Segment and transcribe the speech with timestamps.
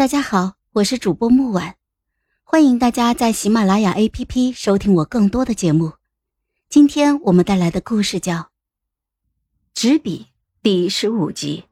[0.00, 1.74] 大家好，我是主播木婉，
[2.42, 5.92] 欢迎大家在喜马拉雅 APP 收听我更多的节目。
[6.70, 8.34] 今天我们带来的故事叫
[9.74, 10.28] 《纸笔》
[10.62, 11.64] 第十五集。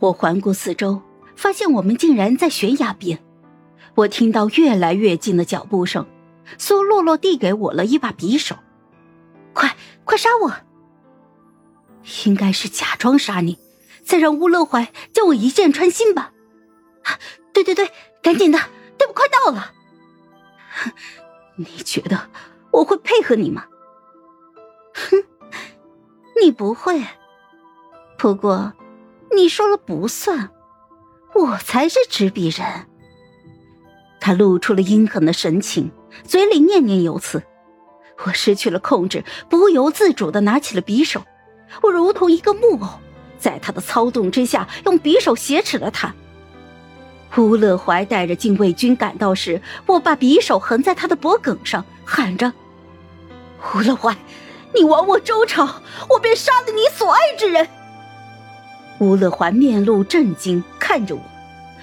[0.00, 1.00] 我环顾四周，
[1.34, 3.18] 发现我们竟然在悬崖边。
[3.94, 6.06] 我听到越来越近的脚步声，
[6.58, 8.54] 苏洛洛递给我了一把匕首，
[9.54, 9.74] 快
[10.04, 10.52] 快杀我！
[12.26, 13.56] 应该是假装杀你，
[14.04, 16.34] 再让乌乐怀将我一箭穿心吧。
[17.52, 17.90] 对对对，
[18.22, 18.58] 赶紧的，
[18.98, 19.72] 队伍快到了。
[21.56, 22.30] 你觉得
[22.70, 23.66] 我会配合你吗？
[24.94, 25.24] 哼，
[26.40, 27.02] 你不会。
[28.18, 28.72] 不过，
[29.34, 30.50] 你说了不算，
[31.34, 32.86] 我才是执笔人。
[34.20, 35.90] 他露出了阴狠的神情，
[36.24, 37.42] 嘴里念念有词。
[38.24, 41.24] 我失去了控制，不由自主的拿起了匕首。
[41.82, 43.00] 我如同一个木偶，
[43.38, 46.14] 在他的操纵之下，用匕首挟持了他。
[47.36, 52.52] 乌乐怀带着禁卫军赶到时，我把匕首横在他的脖颈上，喊着
[53.74, 54.14] ：“乌乐怀，
[54.74, 55.66] 你亡我周朝，
[56.10, 57.66] 我便杀了你所爱之人。”
[59.00, 61.22] 乌乐怀面露震惊，看着我。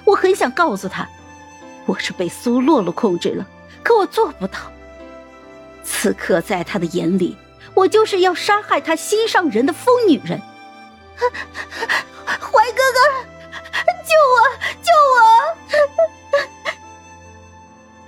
[0.05, 1.07] 我很想告诉他，
[1.85, 3.45] 我是被苏洛洛控制了，
[3.83, 4.59] 可我做不到。
[5.83, 7.35] 此刻，在他的眼里，
[7.73, 10.39] 我就是要杀害他心上人的疯女人。
[11.19, 12.99] 怀哥哥，
[14.05, 14.37] 救我！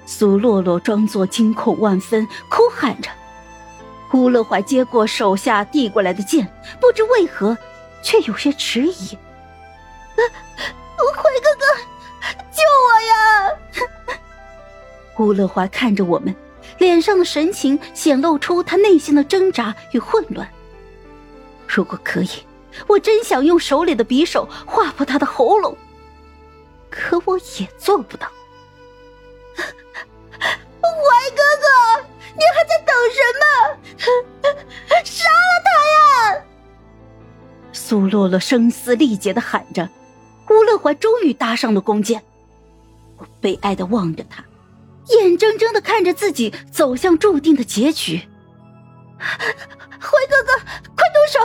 [0.06, 3.10] 苏洛洛装作惊恐万分，哭喊着。
[4.14, 6.46] 乌乐怀接过手下递过来的剑，
[6.80, 7.58] 不知为何，
[8.04, 9.18] 却有些迟疑。
[11.14, 11.66] 怀哥哥，
[12.52, 14.18] 救我呀！
[15.20, 16.36] 乌乐怀看着我们，
[16.78, 20.48] 脸上的神情显露出他内心的挣扎与混乱。
[21.68, 22.30] 如果可以，
[22.88, 25.78] 我真想用手里的匕首划破他的喉咙。
[26.90, 28.28] 可我也做不到，
[32.36, 33.44] 你还在等什么？
[35.04, 35.70] 杀了他
[36.36, 36.44] 呀！
[37.74, 39.90] 苏洛洛声嘶力竭的喊着。
[40.50, 42.22] 乌乐怀终于搭上了弓箭，
[43.18, 44.44] 我悲哀的望着他，
[45.08, 48.28] 眼睁睁的看着自己走向注定的结局。
[49.18, 50.54] 怀哥哥，
[50.96, 51.40] 快动手！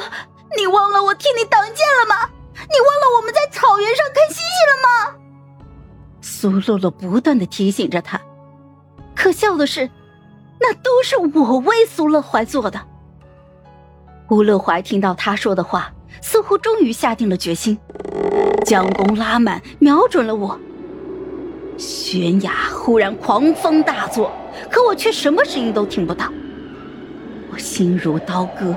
[0.56, 2.30] 你忘了我替你挡箭了吗？
[2.54, 5.14] 你忘了我们在草原上看星星了吗？
[6.20, 8.20] 苏洛洛不断的提醒着他，
[9.14, 9.88] 可笑的是，
[10.60, 12.80] 那都是我为苏乐怀做的。
[14.28, 17.78] 吴乐怀听到他说的话，似乎终于下定了决心，
[18.64, 20.58] 将弓拉满，瞄准了我。
[21.76, 24.32] 悬崖忽然狂风大作，
[24.70, 26.32] 可我却什么声音都听不到。
[27.52, 28.74] 我心如刀割，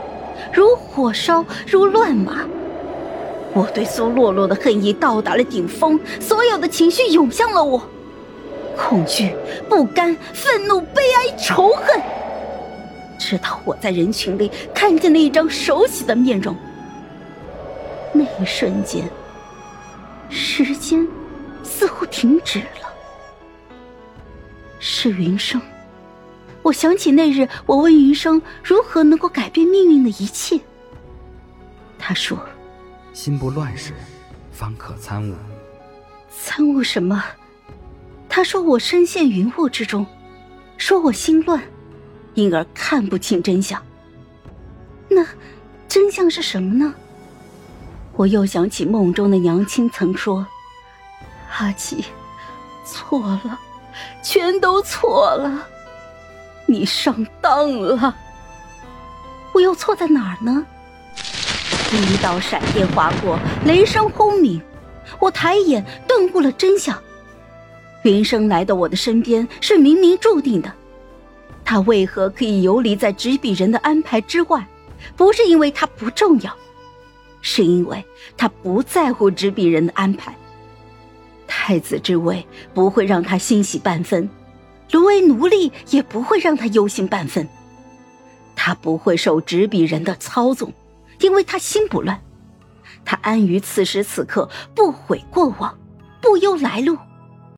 [0.54, 2.46] 如火烧，如乱麻。
[3.54, 7.82] 我对苏洛洛的恨意到达了顶峰，所有的情绪涌向了我：
[8.80, 9.36] 恐惧、
[9.68, 12.02] 不甘、愤怒、悲哀、仇恨。
[13.20, 16.56] 直到我在人群里看见了一张熟悉的面容，
[18.14, 19.08] 那一瞬间，
[20.30, 21.06] 时间
[21.62, 22.90] 似乎停止了。
[24.80, 25.62] 是云生。
[26.62, 30.60] 我想起那日我问云生如何能够改变命运的一切，
[31.98, 32.40] 他说。
[33.12, 33.94] 心不乱时，
[34.52, 35.36] 方可参悟。
[36.30, 37.22] 参悟什么？
[38.30, 40.06] 他说我身陷云雾之中，
[40.78, 41.62] 说我心乱，
[42.36, 43.84] 因而看不清真相。
[45.10, 45.26] 那
[45.88, 46.94] 真相是什么呢？
[48.16, 50.46] 我又想起梦中的娘亲曾说
[51.58, 52.06] ：“阿奇，
[52.86, 53.60] 错了，
[54.22, 55.68] 全都错了，
[56.68, 58.16] 你上当了。”
[59.52, 60.66] 我又错在哪儿呢？
[61.92, 64.62] 一道闪电划过，雷声轰鸣。
[65.18, 66.96] 我抬眼顿悟了真相：
[68.04, 70.72] 云生来到我的身边是冥冥注定的。
[71.64, 74.68] 他为何可以游离在执笔人的安排之外？
[75.16, 76.56] 不是因为他不重要，
[77.42, 78.04] 是因为
[78.36, 80.36] 他不在乎执笔人的安排。
[81.48, 84.30] 太子之位不会让他欣喜半分，
[84.92, 87.48] 沦为奴隶也不会让他忧心半分。
[88.56, 90.74] 他不会受执笔人的操纵。
[91.20, 92.18] 因为他心不乱，
[93.04, 95.78] 他安于此时此刻，不悔过往，
[96.22, 96.98] 不忧来路。